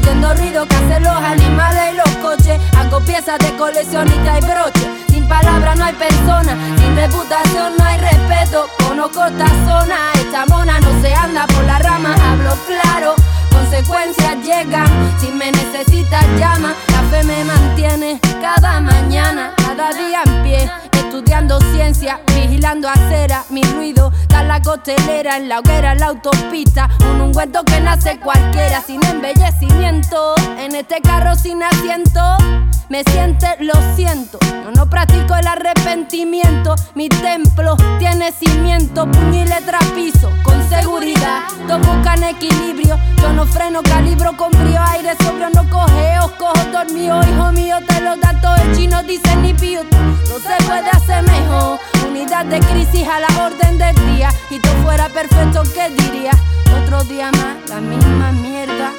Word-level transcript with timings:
oyendo 0.00 0.34
ruido 0.34 0.66
que 0.66 0.76
hacen 0.76 1.02
los 1.02 1.16
animales 1.16 1.92
y 1.92 1.96
los 1.96 2.16
coches. 2.16 2.60
Hago 2.76 3.00
piezas 3.00 3.38
de 3.38 3.56
coleccionista 3.56 4.38
y 4.38 4.40
broche. 4.42 4.90
Sin 5.08 5.28
palabras 5.28 5.76
no 5.76 5.84
hay 5.84 5.94
persona, 5.94 6.56
sin 6.78 6.96
reputación 6.96 7.74
no 7.78 7.84
hay 7.84 7.98
respeto. 7.98 8.68
Conozco 8.88 9.24
esta 9.26 9.48
zona, 9.66 9.96
esta 10.14 10.46
mona 10.46 10.80
no 10.80 11.02
se 11.02 11.14
anda 11.14 11.46
por 11.46 11.64
la 11.64 11.78
rama, 11.78 12.14
hablo 12.30 12.56
claro. 12.66 13.14
Consecuencias 13.50 14.36
llegan, 14.44 14.88
si 15.20 15.28
me 15.28 15.52
necesitas 15.52 16.24
llama, 16.38 16.74
la 16.92 17.02
fe 17.10 17.22
me 17.24 17.44
mantiene 17.44 18.18
cada 18.40 18.80
mañana, 18.80 19.52
cada 19.56 19.90
día 19.92 20.22
en 20.24 20.42
pie, 20.42 20.70
estudiando 20.92 21.60
ciencia, 21.72 22.20
vigilando 22.40 22.88
acera, 22.88 23.44
mi 23.50 23.62
ruido 23.62 24.10
da 24.28 24.42
la 24.42 24.62
costelera, 24.62 25.36
en 25.36 25.48
la 25.48 25.60
hoguera, 25.60 25.92
en 25.92 26.00
la 26.00 26.06
autopista. 26.06 26.88
Un 27.12 27.20
ungüento 27.20 27.64
que 27.64 27.80
nace 27.80 28.18
cualquiera, 28.18 28.80
sin 28.80 29.04
embellecimiento. 29.04 30.34
En 30.58 30.74
este 30.74 31.00
carro 31.00 31.34
sin 31.34 31.62
asiento, 31.62 32.20
me 32.88 33.02
siente, 33.04 33.56
lo 33.60 33.74
siento. 33.94 34.38
Yo 34.42 34.70
no 34.72 34.88
practico 34.88 35.34
el 35.36 35.46
arrepentimiento. 35.46 36.74
Mi 36.94 37.08
templo 37.08 37.76
tiene 37.98 38.32
cimiento, 38.32 39.06
letra 39.50 39.78
piso, 39.94 40.30
con 40.42 40.68
seguridad. 40.68 41.40
Todos 41.66 41.86
buscan 41.86 42.22
equilibrio, 42.24 42.98
yo 43.20 43.32
no 43.32 43.44
freno, 43.46 43.82
calibro 43.82 44.36
con 44.36 44.52
frío, 44.52 44.80
aire 44.88 45.14
sobrio, 45.22 45.50
no 45.50 45.68
cogeo, 45.68 46.32
cojo 46.38 46.64
dormido, 46.72 47.20
hijo 47.22 47.52
mío, 47.52 47.76
te 47.86 48.00
lo 48.00 48.16
da 48.16 48.40
todo 48.40 48.56
el 48.56 48.76
chino, 48.76 49.02
dice 49.02 49.34
ni 49.36 49.52
pío, 49.54 49.82
De 52.40 52.58
crisis 52.58 53.06
a 53.06 53.20
la 53.20 53.44
orden 53.44 53.76
del 53.76 53.94
día, 54.16 54.30
y 54.48 54.58
tú 54.58 54.68
fuera 54.82 55.10
perfecto, 55.10 55.62
¿qué 55.74 55.90
diría? 55.90 56.32
Otro 56.82 57.04
día 57.04 57.30
más, 57.32 57.68
la 57.68 57.80
misma 57.80 58.32
mierda. 58.32 58.92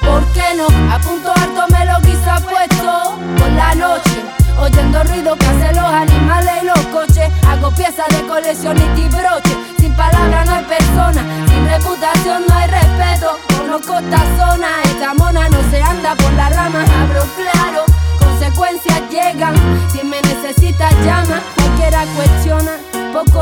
¿Por 0.00 0.24
qué 0.32 0.54
no? 0.56 0.66
A 0.90 0.98
punto 1.00 1.32
alto 1.32 1.66
me 1.68 1.84
lo 1.84 2.00
quizá 2.00 2.38
puesto 2.40 3.18
por 3.36 3.50
la 3.50 3.74
noche. 3.74 4.22
Oyendo 4.56 5.02
ruido 5.02 5.36
que 5.36 5.46
hacen 5.46 5.76
los 5.76 5.92
animales 5.92 6.52
y 6.62 6.66
los 6.66 6.78
coches. 6.86 7.28
Hago 7.46 7.70
piezas 7.72 8.08
de 8.08 8.26
colección 8.28 8.78
y 8.78 9.08
broche. 9.08 9.56
Sin 9.78 9.94
palabras 9.94 10.46
no 10.46 10.54
hay 10.54 10.64
persona, 10.64 11.24
sin 11.48 11.66
reputación 11.66 12.44
no 12.48 12.54
hay 12.54 12.68
respeto. 12.68 13.36
Conozco 13.58 13.98
esta 13.98 14.22
zona, 14.38 14.68
esta 14.84 15.12
mona 15.14 15.48
no 15.48 15.58
se 15.70 15.82
anda 15.82 16.14
por 16.14 16.32
la 16.34 16.48
rama. 16.50 16.84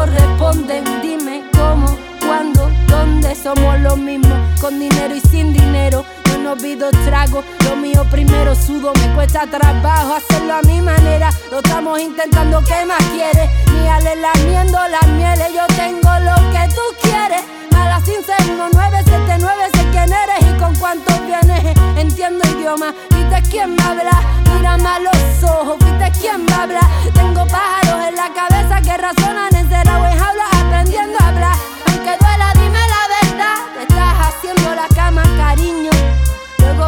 Pocos 0.07 0.15
responden. 0.15 0.85
Dime 1.03 1.45
cómo, 1.53 1.87
cuándo, 2.21 2.71
dónde 2.89 3.35
somos 3.35 3.79
los 3.81 3.99
mismos. 3.99 4.39
Con 4.61 4.79
dinero 4.79 5.15
y 5.15 5.21
sin 5.21 5.53
dinero 5.53 6.05
no 6.43 6.53
olvido 6.53 6.91
trago. 7.05 7.43
Lo 7.65 7.77
mío 7.77 8.05
primero 8.11 8.55
sudo, 8.55 8.93
me 8.95 9.15
cuesta 9.15 9.47
trabajo 9.47 10.15
hacerlo 10.15 10.55
a 10.55 10.63
mi 10.63 10.81
manera. 10.81 11.31
Lo 11.51 11.59
estamos 11.59 12.01
intentando, 12.01 12.63
¿qué 12.63 12.85
más 12.87 13.03
quieres? 13.15 13.51
Mi 13.73 13.89
ale 13.89 14.17
lamiendo 14.17 14.79
las 14.89 15.07
mieles, 15.09 15.53
yo 15.53 15.67
tengo 15.77 16.11
lo 16.21 16.35
que 16.53 16.69
tú 16.75 16.83
quieres. 17.03 17.43
A 17.77 17.89
las 17.89 18.07
979 18.07 19.65
sé 19.75 19.87
quién 19.91 20.13
eres 20.13 20.41
y 20.41 20.59
con 20.59 20.75
cuántos 20.77 21.19
vienes. 21.27 21.77
Entiendo 21.97 22.45
idioma, 22.51 22.95
viste 23.11 23.43
quién 23.51 23.75
me 23.75 23.83
habla. 23.83 24.23
Mira 24.55 24.75
a 24.75 24.99
los 25.01 25.43
ojos, 25.43 25.77
viste 25.81 26.13
quién 26.21 26.45
me 26.45 26.53
habla. 26.55 26.81
Tengo 27.13 27.47
pájaros 27.47 28.09
en 28.09 28.15
la 28.15 28.33
cabeza 28.33 28.81
que 28.83 28.97
razonan 28.97 29.56
en 29.71 29.89
o 29.89 30.07
en 30.07 30.19
jaula 30.19 30.45
aprendiendo 30.65 31.17
a 31.21 31.29
hablar. 31.29 31.57
Aunque 31.87 32.17
duela, 32.19 32.53
dime 32.55 32.81
la 32.95 33.03
verdad. 33.17 33.57
Te 33.75 33.83
estás 33.83 34.15
haciendo 34.29 34.75
la 34.75 34.89
cama, 34.95 35.23
cariño 35.37 35.91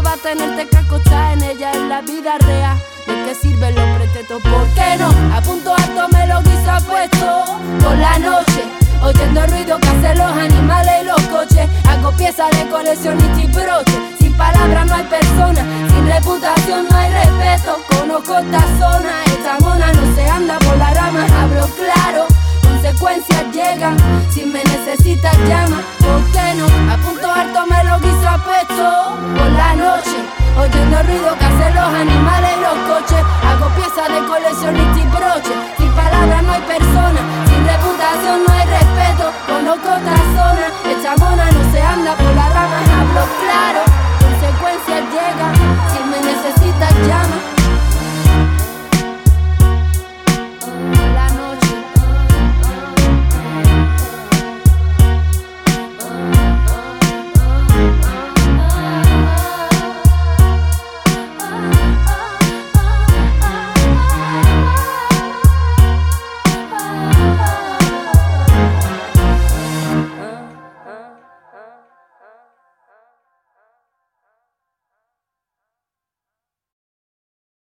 va 0.02 0.12
a 0.12 0.16
tenerte 0.16 0.68
que 0.68 0.76
acostar 0.76 1.32
en 1.32 1.42
ella 1.42 1.72
en 1.72 1.88
la 1.88 2.00
vida 2.02 2.38
real. 2.38 2.78
¿De 3.06 3.14
qué 3.24 3.34
sirven 3.34 3.74
los 3.74 3.84
pretextos? 3.96 4.42
¿Por 4.42 4.66
qué 4.74 4.96
no? 4.98 5.08
A 5.34 5.40
punto 5.40 5.74
alto 5.74 6.08
me 6.12 6.26
lo 6.26 6.40
guisa 6.42 6.78
puesto 6.86 7.58
por 7.82 7.96
la 7.96 8.18
noche. 8.18 8.62
Oyendo 9.02 9.44
el 9.44 9.50
ruido 9.50 9.78
que 9.78 9.88
hacen 9.88 10.18
los 10.18 10.32
animales 10.32 10.92
y 11.02 11.06
los 11.06 11.20
coches. 11.22 11.68
Hago 11.88 12.12
piezas 12.12 12.50
de 12.50 12.68
colección 12.68 13.18
y 13.38 13.46
broche. 13.46 13.98
Sin 14.18 14.36
palabras 14.36 14.86
no 14.86 14.94
hay 14.94 15.04
persona, 15.04 15.64
sin 15.88 16.06
reputación 16.06 16.86
no 16.88 16.96
hay 16.96 17.10
respeto. 17.10 17.78
Conozco 17.88 18.38
esta 18.38 18.60
zona, 18.78 19.24
esta 19.24 19.58
mona 19.60 19.92
no 19.92 20.14
se 20.14 20.28
anda 20.28 20.58
por 20.60 20.67
Si 24.30 24.46
me 24.46 24.64
necesitas, 24.64 25.36
llama. 25.46 25.82
¿Por 26.00 26.24
qué 26.32 26.54
no? 26.56 26.66
A 26.90 26.96
punto 26.96 27.30
alto 27.30 27.66
me 27.66 27.84
lo 27.84 28.00
guiso 28.00 28.30
puesto 28.42 29.18
por 29.36 29.50
la 29.52 29.74
noche. 29.74 30.16
Oyendo 30.56 31.02
ruido 31.02 31.36